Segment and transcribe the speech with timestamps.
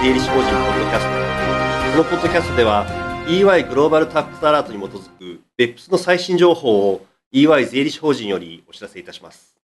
[0.00, 1.90] 税理士法人ポッドキャスト。
[1.90, 2.86] このポッドキャストでは、
[3.26, 9.58] EY グローバルタックスアラートに基づく BEPS の最新情報を EY 税理士法人よりお知らせいたします。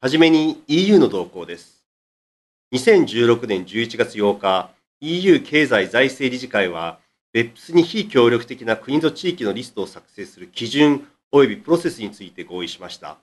[0.00, 1.84] はじめに EU の動向です。
[2.74, 4.70] 2016年11月8日、
[5.00, 7.00] EU 経済財政理事会は、
[7.34, 13.18] BEPS に非協力的な国と地域のリストを作成する基準及びプロセスについて合意しました。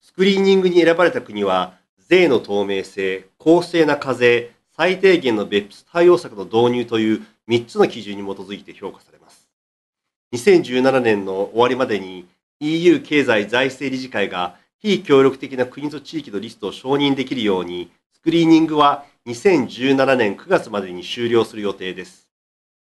[0.00, 9.48] スクリーニングに選ばれた国は、税の透明性、公正な課税、最低限の別府対応策の導入という3つの基準に基づいて評価されます。
[10.34, 12.26] 2017年の終わりまでに
[12.58, 22.28] EU 経済財政理事会が非協力的な国と地域のリストを承認できるように、スクリーニングは2017年9月までに終了する予定です。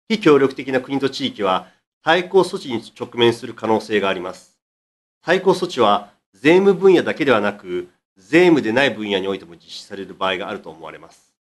[0.08, 1.68] 非協力的な国と地域は
[2.02, 4.58] 対抗措置に直面する可能性があります。
[5.22, 11.33] 対抗措置は税務分野だけではなく、税務でない分野においても実施される場合があると思われます。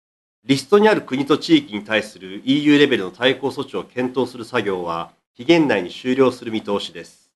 [0.45, 7.31] リストにある国と地域に対する EU レベルの対抗措置を検討する作業は期限内に終了する見通しです。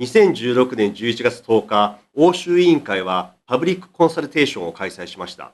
[0.00, 5.52] 2016年11月10日、欧州委員会はパブリックコンサルテーションを開催しました。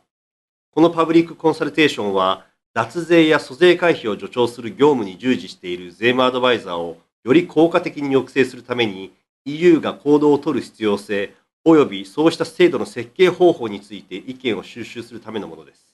[0.73, 9.13] このパブリックコンサルテーションは、脱税や租税回避を助長する業務に従事している税務アドバイザーをより効果的に抑制するために
[9.45, 11.33] EU が行動を取る必要性
[11.65, 15.94] 及びそうした制度の設計方法について意見を収集するためのものです。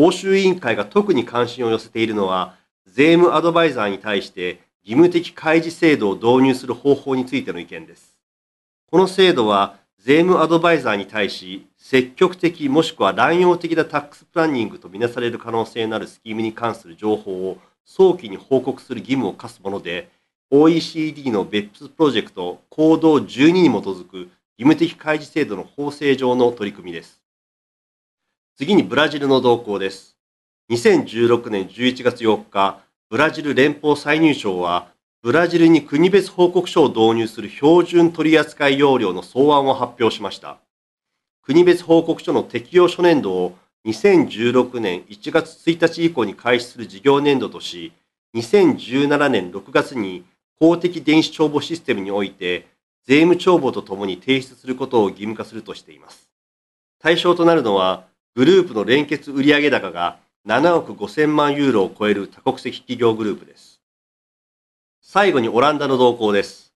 [0.00, 2.54] 欧州委員会が特に関心を寄せているのは、
[2.86, 8.16] 税務アドバイザーに対して義務的開示制度を導入する方法についての意見です。
[8.92, 20.10] この制度は、税務アドバイザーに対し、積極的もしくは乱用的なタックスプランニングとみなされる可能性のあるスキームに関する情報を早期に報告する義務を課すもので、
[20.52, 27.17] OECD の BEPS プロジェクト行動12に基づく義務的開示制度の法制上の取り組みです。
[28.58, 30.16] 次にブラジルの動向です。
[30.72, 34.88] 2016年11月4日、ブラジル連邦再入省は、
[35.22, 40.58] ブラジルに国別報告書を導入する標準取扱要領の草案を発表しました。
[41.40, 47.92] 国別報告書の適用初年度を2016年1月1日以降に開始する事業年度とし、
[48.34, 50.24] 2017年6月に
[50.58, 52.66] 公的電子帳簿システムにおいて
[53.06, 56.28] 税務帳簿とともに提出することを義務化するとしています。
[56.98, 58.08] 対象となるのは、
[58.38, 63.80] グループの連結売上高が7億5000万ユーロを超える多国籍企業グループです。
[65.00, 66.72] 最後にオランダの動向です。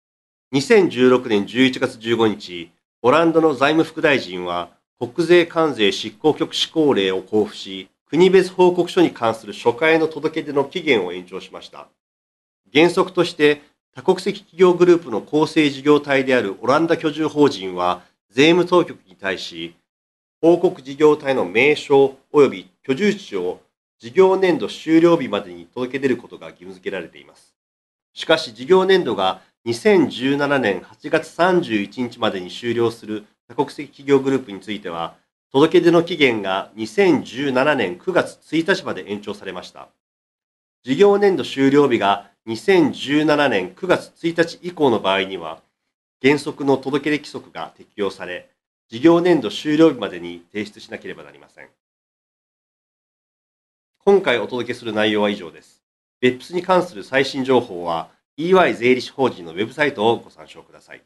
[0.55, 11.87] 2016年11月15日、オランダの財務副大臣は国税関税執行局施行令を交付し、国別報告書に関する初回の届け出の期限を延長しました。
[12.75, 13.63] 原則として
[13.95, 19.77] 多国籍企業グループの構成事業体であるオランダ居住法人は税務当局に対し
[20.43, 23.61] 報告事業体の名称及び居住地を
[24.01, 27.55] 事業年度終了日までに届け出ることが義務付けられています。
[28.13, 35.15] しかし事業年度が2017年8月31日までに終了する多国籍企業グループについては、
[35.53, 39.91] 届け出の期限が2017年9月1日まで延長されました。
[40.83, 45.63] 事業年度終了日が2017年9月1日以降の場合には、
[46.21, 48.52] 原則の届け出規則が適用され、
[48.93, 51.69] 事業年度終了日までに提出しなければなりません。
[54.05, 55.83] 今回お届けする内容は以上です。
[56.21, 61.03] 別府に関する最新情報は EY 税理士法人のウェブサイトをご参照ください。